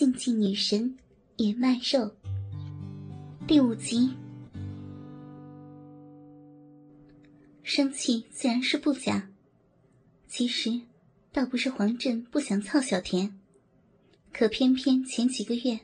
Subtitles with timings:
[0.00, 0.96] 禁忌女神
[1.36, 2.10] 也卖肉
[3.46, 4.08] 第五集。
[7.62, 9.30] 生气自然是不假，
[10.26, 10.80] 其实
[11.30, 13.38] 倒不是黄振不想操小田，
[14.32, 15.78] 可偏偏前几个月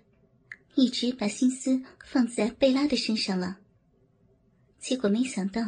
[0.76, 3.58] 一直把心思放在贝拉的身上了，
[4.78, 5.62] 结果没想到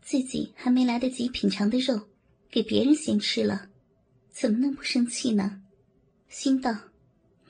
[0.00, 2.06] 自己还没来得及品尝的肉，
[2.52, 3.68] 给别人先吃了，
[4.30, 5.60] 怎么能不生气呢？
[6.28, 6.72] 心道。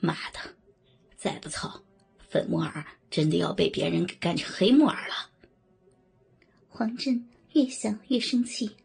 [0.01, 0.39] 妈的，
[1.17, 1.81] 再不操，
[2.29, 5.29] 粉木耳真的要被别人给干成黑木耳了。
[6.67, 8.75] 黄振越想越生气。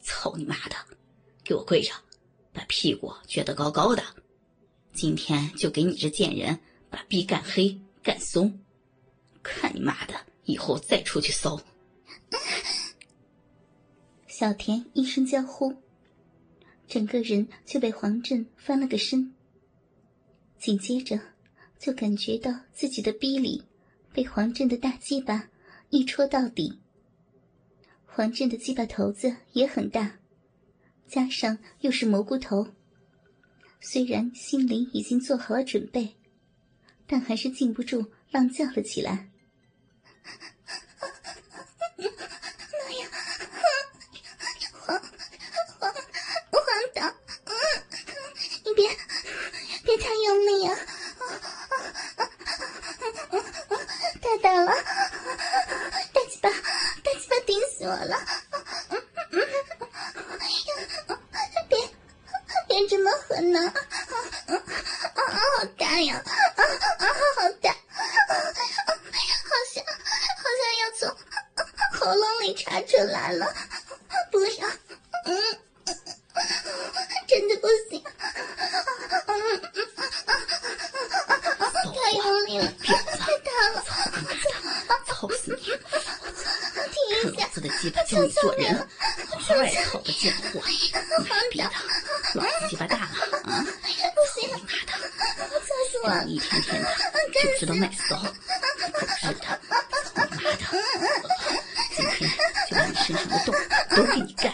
[0.00, 0.76] 操你妈的，
[1.44, 1.92] 给我跪着，
[2.52, 4.02] 把屁股撅得高高的。
[4.92, 6.58] 今天就给你这贱人
[6.90, 8.60] 把逼干黑干松，
[9.42, 10.14] 看你妈的
[10.44, 11.60] 以后再出去骚。
[14.26, 15.74] 小田一声娇呼，
[16.88, 19.32] 整个人就被黄振翻了个身。
[20.62, 21.18] 紧接着，
[21.76, 23.64] 就感觉到自己的逼里
[24.12, 25.50] 被黄振的大鸡巴
[25.90, 26.78] 一戳到底。
[28.06, 30.20] 黄振的鸡巴头子也很大，
[31.08, 32.68] 加上又是蘑菇头，
[33.80, 36.14] 虽然心里已经做好了准备，
[37.08, 39.30] 但还是禁不住浪叫了起来。
[88.42, 88.76] 做人，
[89.28, 90.60] 好好爱操的贱货！
[90.66, 90.74] 你
[91.50, 91.70] 逼的，
[92.34, 93.02] 老子鸡巴大了。
[93.44, 93.64] 啊！
[93.64, 94.92] 操你妈的！
[96.04, 96.88] 让你一天天的
[97.32, 98.24] 就知道卖骚，狗
[99.22, 99.46] 日的！
[100.14, 100.62] 操你妈的！
[101.94, 102.20] 今天
[102.66, 103.51] 就把你
[103.96, 104.51] 都给你干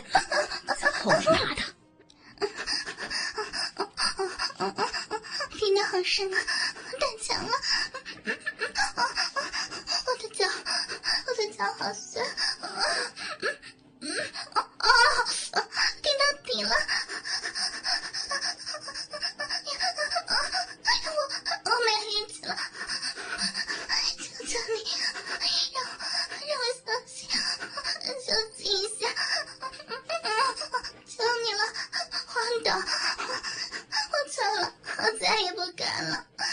[35.78, 36.44] 干了啊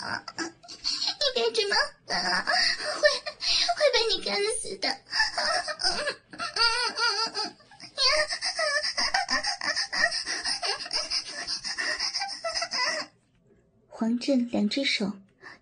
[0.00, 3.00] 啊啊你别这么干了会
[3.76, 4.88] 会被你干死的
[13.86, 15.12] 黄震两只手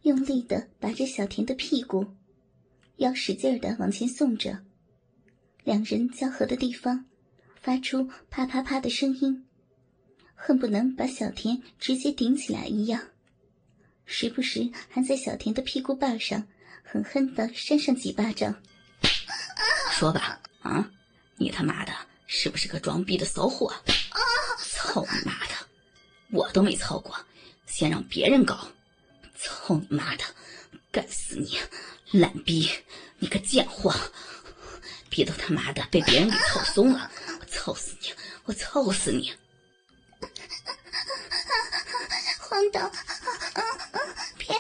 [0.03, 2.07] 用力的拔着小田的屁股
[2.97, 4.65] 要使劲的往前送着
[5.63, 7.05] 两人交合的地方
[7.61, 9.48] 发出啪啪啪的声音
[10.41, 13.03] 恨不能把小田直接顶起来一样，
[14.07, 16.47] 时不时还在小田的屁股瓣上
[16.85, 18.55] 狠狠的扇上几巴掌。
[19.91, 20.89] 说吧，啊，
[21.37, 21.93] 你他妈的
[22.29, 23.75] 是不是个装逼的骚货？
[24.61, 25.55] 操你妈的，
[26.31, 27.15] 我都没操过。
[27.67, 28.69] 先让别人搞，
[29.37, 30.25] 操你妈的，
[30.91, 31.59] 干死你，
[32.13, 32.71] 懒逼，
[33.19, 33.95] 你个贱货，
[35.11, 37.11] 逼都他妈的被别人给操松了，
[37.41, 38.09] 我操死你，
[38.45, 39.33] 我操死你！
[42.49, 42.91] 黄导，
[44.39, 44.59] 别，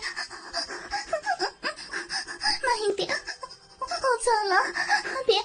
[2.62, 3.08] 慢一点，
[3.80, 4.54] 我错了，
[5.26, 5.42] 别，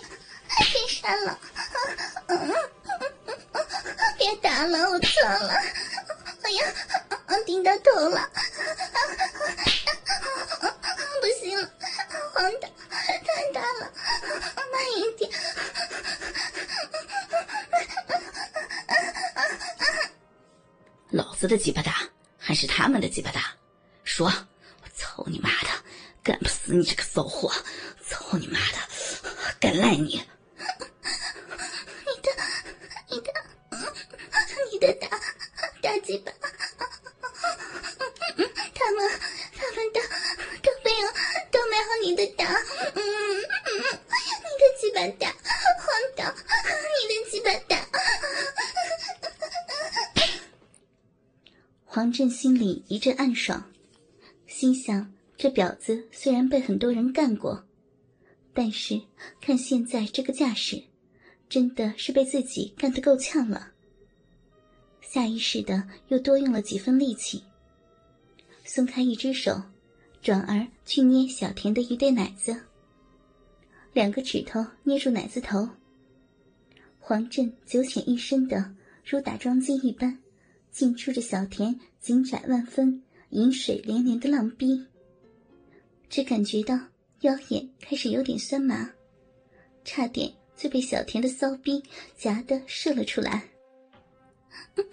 [0.71, 1.39] 别删了，
[4.17, 5.53] 别打了，我错了，
[6.43, 6.65] 哎呀！
[7.45, 8.29] 顶到头了，
[11.19, 11.69] 不行了，
[12.33, 12.67] 黄大
[12.97, 13.91] 太大了，
[14.71, 15.31] 慢一点。
[21.11, 21.91] 老子的鸡巴大
[22.45, 23.55] 还是他们的鸡巴大？
[24.03, 25.69] 说，我操你妈的，
[26.21, 27.49] 干不死你这个骚货！
[28.05, 28.77] 操你妈的，
[29.61, 30.21] 敢赖你！
[32.05, 32.29] 你的，
[33.09, 33.33] 你的，
[34.71, 35.07] 你的大
[35.81, 36.33] 大鸡巴！
[38.75, 39.09] 他们
[39.55, 40.01] 他们都
[40.61, 41.07] 都没有
[41.49, 42.43] 都没有你的大，
[42.93, 43.01] 嗯，
[43.39, 45.33] 你的鸡巴大，
[45.79, 45.87] 黄
[46.17, 46.35] 导，
[46.99, 47.71] 你的鸡巴大。
[51.85, 53.69] 黄黄振心里一阵暗爽，
[54.47, 57.65] 心想：这婊子虽然被很多人干过，
[58.53, 59.01] 但是
[59.41, 60.81] 看现在这个架势，
[61.49, 63.73] 真的是被自己干得够呛了。
[65.01, 67.43] 下意识的又多用了几分力气，
[68.63, 69.61] 松开一只手，
[70.21, 72.57] 转而去捏小田的一对奶子。
[73.91, 75.67] 两个指头捏住奶子头，
[76.99, 78.73] 黄振九浅一深的
[79.03, 80.17] 如打桩机一般。
[80.73, 84.87] 进出着小田紧窄万分、饮水连连的浪逼，
[86.09, 86.75] 只感觉到
[87.21, 88.89] 腰眼开始有点酸麻，
[89.85, 91.83] 差点就被小田的骚逼
[92.17, 93.49] 夹得射了出来。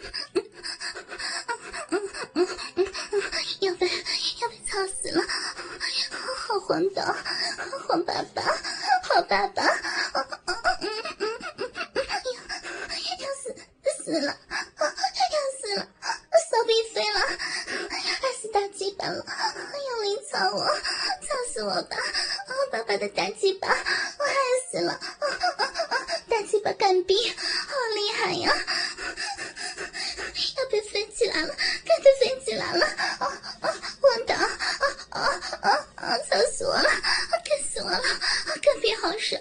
[3.60, 5.22] 要被要被操死了！
[6.36, 7.02] 好黄的，
[7.88, 8.42] 黄爸爸，
[9.02, 9.72] 好爸爸，要
[13.42, 13.54] 死
[14.04, 14.36] 死了！
[21.62, 21.96] 我吧，
[22.72, 24.34] 爸爸的大鸡巴，我害
[24.70, 24.98] 死了！
[26.28, 28.50] 大鸡巴干逼，好厉害呀！
[30.56, 31.54] 要被飞起来了，
[31.84, 32.86] 干得飞起来了！
[33.18, 33.26] 啊
[33.60, 34.48] 啊，我的啊
[35.10, 35.20] 啊
[35.60, 36.18] 啊啊！
[36.30, 38.02] 操死我了，干死我了！
[38.62, 39.40] 干逼好爽，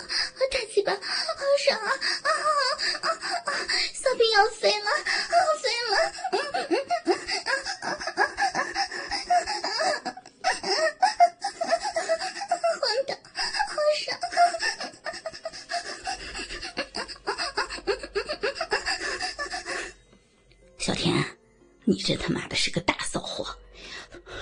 [21.89, 23.47] 你这他妈的是个大骚货，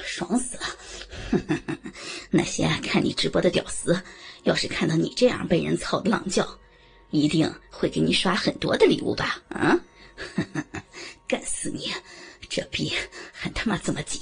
[0.04, 1.48] 爽死了！
[2.30, 3.98] 那些看你直播的屌丝，
[4.44, 6.46] 要是看到你这样被人操的浪叫，
[7.10, 9.42] 一定会给你刷很多的礼物吧？
[9.48, 9.80] 啊！
[11.26, 11.90] 干死你！
[12.50, 12.92] 这逼
[13.32, 14.22] 还他妈这么紧，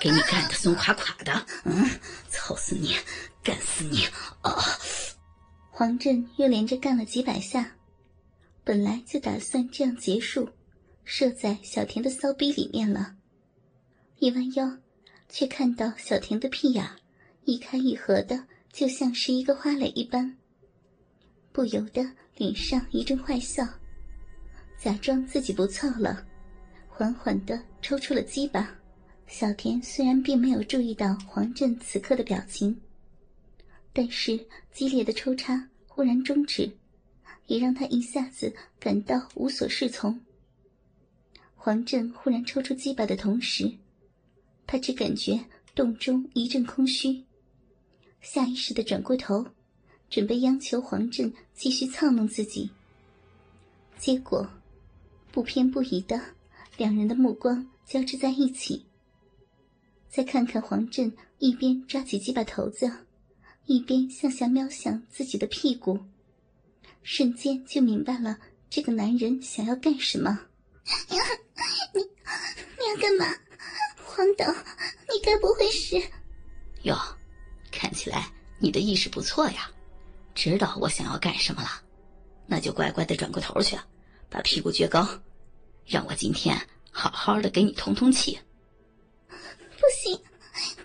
[0.00, 1.90] 给你干的松垮垮的，嗯，
[2.30, 2.96] 操死你！
[3.42, 4.04] 干死你！
[4.42, 4.54] 啊！
[5.70, 7.76] 黄振又连着干了几百下，
[8.62, 10.48] 本来就打算这样结束。
[11.08, 13.14] 射在小田的骚逼里面了，
[14.18, 14.78] 一弯腰，
[15.28, 16.84] 却看到小田的屁眼
[17.44, 20.36] 一开一合的，就像是一个花蕾一般。
[21.52, 22.04] 不由得
[22.36, 23.64] 脸上一阵坏笑，
[24.76, 26.26] 假装自己不操了，
[26.88, 28.76] 缓缓的抽出了鸡巴。
[29.28, 32.76] 小田虽然并没有注意到黄振此刻的表情，
[33.92, 36.68] 但是激烈的抽插忽然终止，
[37.46, 40.20] 也让他一下子感到无所适从。
[41.66, 43.68] 黄振忽然抽出鸡巴的同时，
[44.68, 47.24] 他只感觉洞中一阵空虚，
[48.20, 49.44] 下意识的转过头，
[50.08, 52.70] 准备央求黄振继续操弄自己。
[53.98, 54.48] 结果，
[55.32, 56.20] 不偏不倚的
[56.76, 58.86] 两人的目光交织在一起。
[60.08, 62.88] 再看看黄振一边抓起鸡巴头子，
[63.64, 65.98] 一边向下瞄向自己的屁股，
[67.02, 68.38] 瞬间就明白了
[68.70, 70.46] 这个男人想要干什么。
[72.88, 73.26] 要干嘛，
[74.04, 74.46] 黄导？
[75.12, 76.00] 你该不会是……
[76.82, 76.96] 哟，
[77.72, 79.70] 看起来你的意识不错呀，
[80.34, 81.68] 知道我想要干什么了，
[82.46, 83.76] 那就乖乖的转过头去，
[84.28, 85.06] 把屁股撅高，
[85.84, 86.56] 让我今天
[86.90, 88.38] 好好的给你通通气。
[89.28, 90.18] 不行，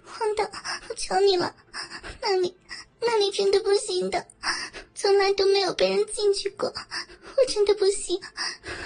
[0.03, 0.43] 黄导，
[0.89, 1.55] 我求你了，
[2.21, 2.55] 那里
[2.99, 4.25] 那里真的不行的，
[4.95, 8.19] 从来都没有被人进去过，我真的不行，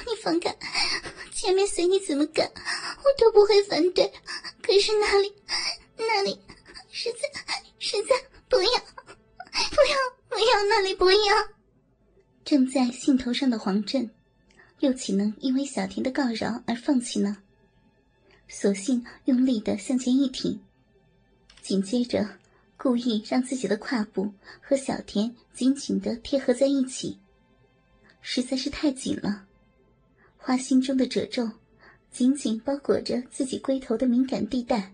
[0.05, 0.55] 你放开。
[1.33, 2.49] 前面随你怎么干，
[3.05, 4.11] 我都不会反对。
[4.63, 5.31] 可是那里，
[5.95, 6.39] 那里，
[6.91, 7.29] 实在
[7.77, 8.15] 实在
[8.49, 9.95] 不要，不要
[10.27, 11.47] 不要那里不要。
[12.43, 14.09] 正在兴头上的黄振，
[14.79, 17.37] 又岂能因为小田的告饶而放弃呢？
[18.47, 20.59] 索性用力的向前一挺，
[21.61, 22.27] 紧接着
[22.77, 27.19] 故意让自己的胯部和小田紧紧的贴合在一起，
[28.21, 29.45] 实在是太紧了。
[30.37, 31.49] 花心中的褶皱，
[32.15, 34.93] 紧紧包裹着自己龟头的敏感地带，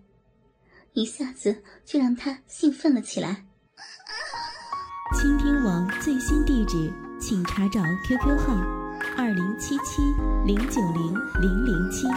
[0.93, 3.45] 一下子就让他兴奋了起来。
[5.13, 8.55] 倾听王最新地址，请查找 QQ 号：
[9.15, 10.01] 二零七七
[10.47, 12.07] 零九零零零七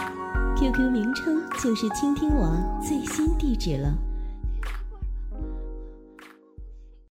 [0.58, 3.92] ，QQ 名称就是倾听王最新地址了。